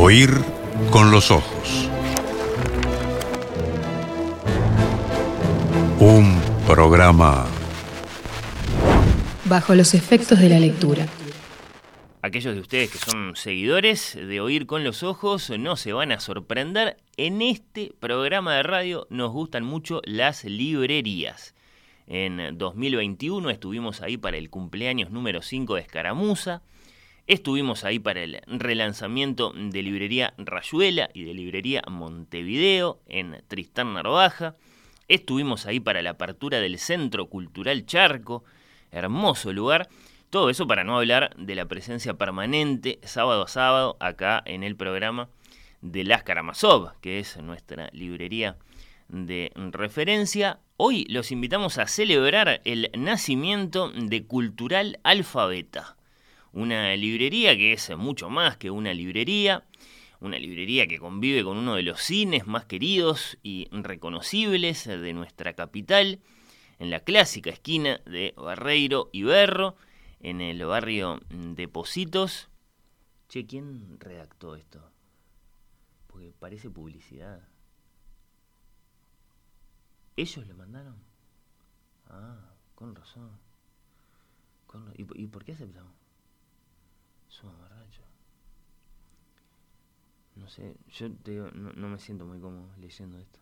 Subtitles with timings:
[0.00, 0.30] Oír
[0.92, 1.90] con los ojos.
[5.98, 7.48] Un programa
[9.46, 11.08] bajo los efectos de la lectura.
[12.22, 16.20] Aquellos de ustedes que son seguidores de Oír con los Ojos no se van a
[16.20, 16.98] sorprender.
[17.16, 21.56] En este programa de radio nos gustan mucho las librerías.
[22.06, 26.62] En 2021 estuvimos ahí para el cumpleaños número 5 de Escaramuza.
[27.28, 34.56] Estuvimos ahí para el relanzamiento de librería Rayuela y de librería Montevideo en Tristán Narvaja.
[35.08, 38.44] Estuvimos ahí para la apertura del Centro Cultural Charco,
[38.90, 39.90] hermoso lugar.
[40.30, 44.74] Todo eso para no hablar de la presencia permanente sábado a sábado acá en el
[44.74, 45.28] programa
[45.82, 48.56] de Las Karamazov, que es nuestra librería
[49.08, 50.60] de referencia.
[50.78, 55.97] Hoy los invitamos a celebrar el nacimiento de Cultural Alfabeta
[56.52, 59.64] una librería que es mucho más que una librería,
[60.20, 65.54] una librería que convive con uno de los cines más queridos y reconocibles de nuestra
[65.54, 66.20] capital,
[66.78, 69.76] en la clásica esquina de Barreiro y Berro,
[70.20, 72.48] en el barrio de Positos.
[73.28, 74.90] Che, ¿quién redactó esto?
[76.06, 77.46] Porque parece publicidad.
[80.16, 80.96] ¿Ellos lo mandaron?
[82.08, 83.38] Ah, con razón.
[84.96, 85.92] ¿Y, por qué aceptamos?
[90.38, 93.38] No sé, yo te digo, no, me siento muy cómodo leyendo esto.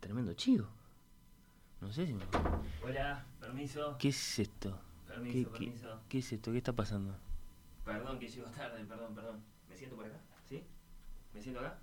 [0.00, 0.68] Tremendo chido.
[1.80, 2.24] No sé si me...
[2.82, 3.96] Hola, permiso.
[3.98, 4.80] ¿Qué es esto?
[5.06, 6.00] Permiso, permiso.
[6.08, 6.50] ¿Qué, es esto?
[6.50, 7.14] ¿Qué está pasando?
[7.84, 9.44] Perdón que llego tarde, perdón, perdón.
[9.68, 10.16] ¿Me siento por acá?
[10.48, 10.64] ¿Sí?
[11.34, 11.78] ¿Me siento acá?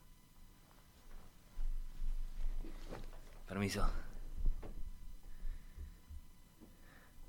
[3.47, 3.87] Permiso.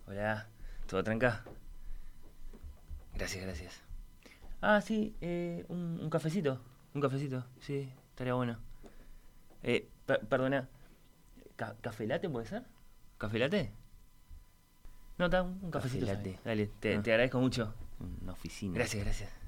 [0.06, 0.48] Hola,
[0.86, 1.44] ¿todo tranca?
[3.14, 3.82] Gracias, gracias.
[4.60, 6.60] Ah, sí, eh, un, cafecito.
[6.94, 8.58] Un cafecito, sí, estaría bueno.
[9.62, 9.88] Eh,
[10.28, 10.68] perdona,
[11.56, 12.64] ¿café latte puede ser?
[13.18, 13.72] ¿Café latte?
[15.18, 16.06] No, está un, cafecito.
[16.06, 17.02] Café Dale, te, ah.
[17.02, 17.74] te, agradezco mucho.
[18.22, 18.74] Una oficina.
[18.74, 19.42] Gracias, gracias.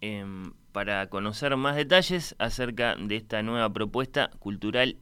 [0.00, 4.96] Em, para conocer más detalles acerca de esta nueva propuesta cultural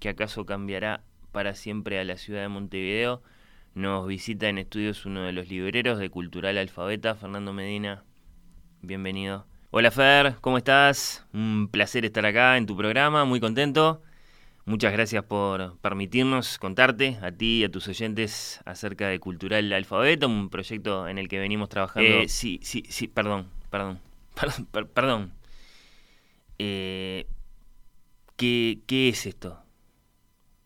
[0.00, 3.22] que acaso cambiará para siempre a la ciudad de Montevideo,
[3.78, 8.02] nos visita en estudios uno de los libreros de Cultural Alfabeta, Fernando Medina.
[8.82, 9.46] Bienvenido.
[9.70, 11.24] Hola Fer, ¿cómo estás?
[11.32, 14.02] Un placer estar acá en tu programa, muy contento.
[14.64, 20.26] Muchas gracias por permitirnos contarte a ti y a tus oyentes acerca de Cultural Alfabeta,
[20.26, 22.10] un proyecto en el que venimos trabajando.
[22.10, 24.00] Eh, sí, sí, sí, perdón, perdón,
[24.34, 25.32] perdón, perdón.
[26.58, 27.28] Eh,
[28.34, 29.62] ¿qué, ¿Qué es esto?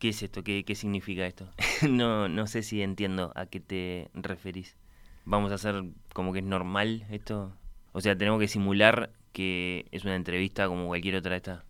[0.03, 0.43] ¿Qué es esto?
[0.43, 1.49] ¿Qué, qué significa esto?
[1.89, 4.77] no, no sé si entiendo a qué te referís.
[5.25, 7.57] ¿Vamos a hacer como que es normal esto?
[7.93, 11.63] O sea, tenemos que simular que es una entrevista como cualquier otra de estas.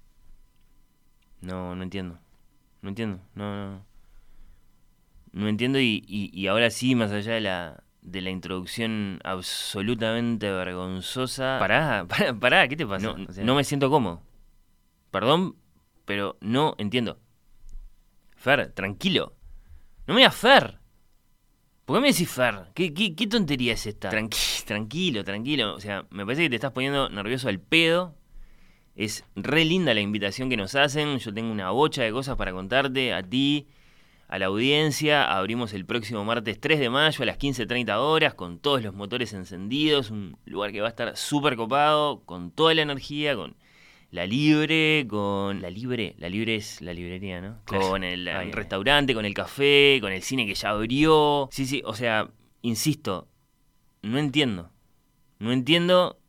[1.42, 2.20] No, no entiendo.
[2.80, 3.20] No entiendo.
[3.34, 3.86] No, no.
[5.32, 11.58] No entiendo y, y, ahora sí, más allá de la, de la introducción absolutamente vergonzosa.
[11.58, 13.14] Pará, pará, pará, ¿qué te pasa?
[13.14, 14.22] No, no me siento cómodo.
[15.10, 15.56] Perdón,
[16.06, 17.18] pero no entiendo.
[18.42, 19.36] Fer, tranquilo.
[20.08, 20.80] No me digas Fer.
[21.84, 22.72] ¿Por qué me decís Fer?
[22.74, 24.10] ¿Qué, tontería es esta?
[24.66, 25.74] tranquilo, tranquilo.
[25.76, 28.16] O sea, me parece que te estás poniendo nervioso al pedo.
[28.96, 31.18] Es re linda la invitación que nos hacen.
[31.18, 33.68] Yo tengo una bocha de cosas para contarte a ti,
[34.26, 35.22] a la audiencia.
[35.22, 39.34] Abrimos el próximo martes 3 de mayo a las 15.30 horas con todos los motores
[39.34, 40.10] encendidos.
[40.10, 43.54] Un lugar que va a estar súper copado, con toda la energía, con
[44.12, 47.62] la Libre, con la Libre, la Libre es la librería, ¿no?
[47.64, 51.48] Con el, restaurante, con el café, con el cine que ya abrió.
[51.50, 52.30] Sí, sí, o sea,
[52.60, 53.28] insisto,
[54.02, 54.70] no entiendo.
[55.38, 56.20] No entiendo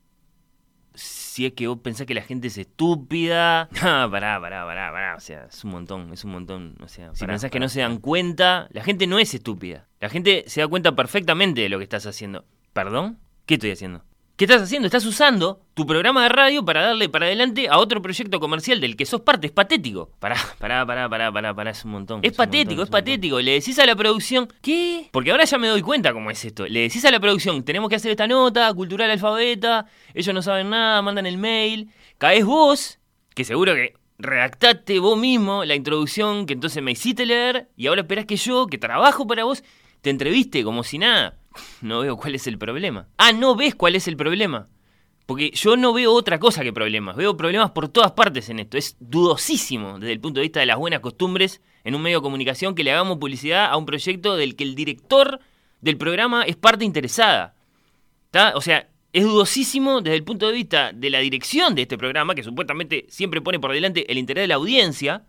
[0.93, 3.67] si es que vos pensás que la gente es estúpida.
[3.83, 5.15] No, pará, pará, pará, pará.
[5.17, 6.77] O sea, es un montón, es un montón.
[6.81, 9.89] O sea, si pensás que no se dan cuenta, la gente no es estúpida.
[9.99, 12.45] La gente se da cuenta perfectamente de lo que estás haciendo.
[12.71, 13.19] ¿Perdón?
[13.45, 14.05] ¿Qué estoy haciendo?
[14.35, 14.87] ¿Qué estás haciendo?
[14.87, 18.95] Estás usando tu programa de radio para darle para adelante a otro proyecto comercial del
[18.95, 19.45] que sos parte.
[19.45, 20.09] Es patético.
[20.19, 22.19] Pará, pará, pará, pará, pará, pará, es un montón.
[22.23, 23.39] Es, patético, es, patético.
[23.39, 25.07] Le decís a la producción, ¿qué?
[25.11, 26.65] Porque ahora ya me doy cuenta cómo es esto.
[26.65, 29.85] Le decís a la producción, tenemos que hacer esta nota, cultural alfabeta,
[30.15, 31.91] ellos no saben nada, mandan el mail.
[32.17, 32.97] Caes vos,
[33.35, 38.01] que seguro que redactaste vos mismo la introducción que entonces me hiciste leer y ahora
[38.01, 39.63] esperás que yo, que trabajo para vos,
[40.01, 41.37] te entreviste como si nada.
[41.81, 43.07] No veo cuál es el problema.
[43.17, 44.67] Ah, no ves cuál es el problema.
[45.25, 47.15] Porque yo no veo otra cosa que problemas.
[47.15, 48.77] Veo problemas por todas partes en esto.
[48.77, 52.23] Es dudosísimo desde el punto de vista de las buenas costumbres en un medio de
[52.23, 55.39] comunicación que le hagamos publicidad a un proyecto del que el director
[55.79, 57.55] del programa es parte interesada.
[58.55, 62.35] O sea, es dudosísimo desde el punto de vista de la dirección de este programa,
[62.35, 65.23] que supuestamente siempre pone por delante el interés de la audiencia,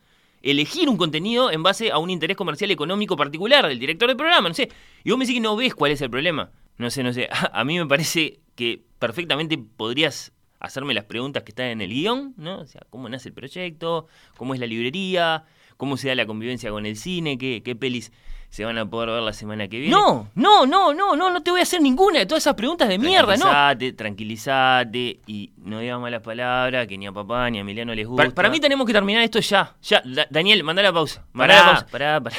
[0.44, 4.48] elegir un contenido en base a un interés comercial económico particular del director del programa,
[4.48, 4.68] no sé.
[5.02, 6.50] Y vos me decís que no ves cuál es el problema.
[6.76, 7.28] No sé, no sé.
[7.52, 12.34] A mí me parece que perfectamente podrías hacerme las preguntas que están en el guion,
[12.36, 12.60] ¿no?
[12.60, 14.06] O sea, cómo nace el proyecto,
[14.36, 15.44] cómo es la librería,
[15.76, 18.12] cómo se da la convivencia con el cine, qué, qué pelis
[18.54, 19.90] se van a poder ver la semana que viene.
[19.90, 22.88] No, no, no, no, no, no te voy a hacer ninguna de todas esas preguntas
[22.88, 23.46] de mierda, ¿no?
[23.46, 28.06] Tranquilízate, tranquilízate y no digas malas palabras que ni a papá ni a Emiliano les
[28.06, 28.30] gusta.
[28.30, 29.74] Para, mí tenemos que terminar esto ya.
[29.82, 31.26] Ya, Daniel, manda la pausa.
[31.32, 31.86] Pará, la pausa.
[31.88, 32.36] Pará, pará,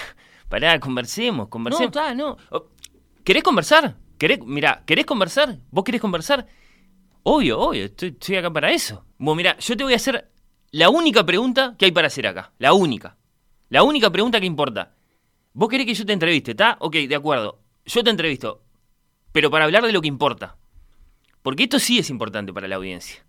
[0.47, 1.93] pará, conversemos, conversemos.
[1.93, 2.37] No, está, no.
[2.49, 2.67] Oh,
[3.25, 3.95] ¿Querés conversar?
[4.17, 5.57] ¿Querés, mira, ¿querés conversar?
[5.69, 6.47] ¿Vos querés conversar?
[7.27, 9.03] Obvio, obvio, estoy, estoy acá para eso.
[9.17, 10.29] Bueno, mira, yo te voy a hacer
[10.69, 12.51] la única pregunta que hay para hacer acá.
[12.59, 13.17] La única.
[13.69, 14.93] La única pregunta que importa.
[15.53, 16.77] Vos querés que yo te entreviste, ¿está?
[16.79, 17.57] Ok, de acuerdo.
[17.83, 18.61] Yo te entrevisto.
[19.31, 20.55] Pero para hablar de lo que importa.
[21.41, 23.25] Porque esto sí es importante para la audiencia.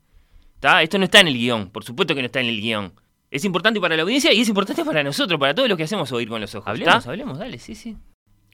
[0.57, 0.83] ¿Está?
[0.83, 1.71] Esto no está en el guion.
[1.71, 2.93] Por supuesto que no está en el guion.
[3.31, 6.13] Es importante para la audiencia y es importante para nosotros, para todo lo que hacemos
[6.13, 6.69] oír con los ojos.
[6.69, 7.97] Hablemos, hablemos, dale, sí, sí.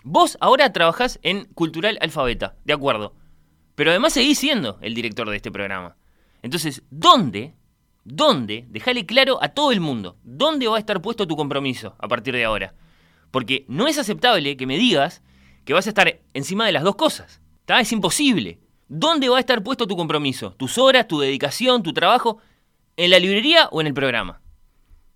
[0.04, 3.14] Vos ahora trabajás en Cultural Alfabeta, de acuerdo.
[3.74, 5.96] Pero además seguís siendo el director de este programa.
[6.42, 7.54] Entonces, ¿dónde,
[8.04, 12.08] dónde, dejale claro a todo el mundo, dónde va a estar puesto tu compromiso a
[12.08, 12.74] partir de ahora?
[13.30, 15.22] Porque no es aceptable que me digas
[15.64, 17.40] que vas a estar encima de las dos cosas.
[17.60, 17.80] ¿Está?
[17.80, 18.58] Es imposible.
[18.88, 20.52] ¿Dónde va a estar puesto tu compromiso?
[20.52, 22.38] ¿Tus horas, tu dedicación, tu trabajo?
[22.96, 24.42] ¿En la librería o en el programa?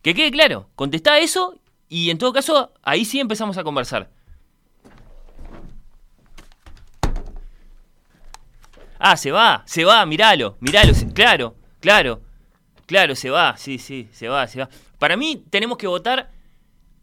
[0.01, 0.71] Que quede claro.
[0.77, 4.11] Contestá eso y en todo caso ahí sí empezamos a conversar.
[9.09, 12.23] Ah, se va, se va, míralo, míralo, claro, claro,
[12.87, 14.69] claro, se va, sí, sí, se va, se va.
[14.99, 16.33] Para mí tenemos que votar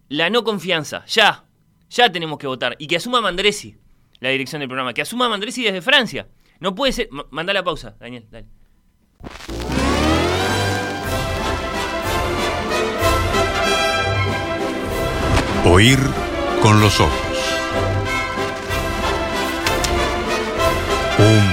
[0.10, 1.06] la no confianza.
[1.06, 1.46] Ya,
[1.90, 2.76] ya tenemos que votar.
[2.78, 3.78] Y que asuma Mandresi
[4.20, 4.94] la dirección del programa.
[4.94, 6.28] Que asuma Mandresi desde Francia.
[6.60, 7.08] No puede ser.
[7.30, 8.48] manda la pausa, Daniel, dale.
[15.64, 16.00] Oír
[16.62, 17.14] con los ojos.
[21.18, 21.53] Un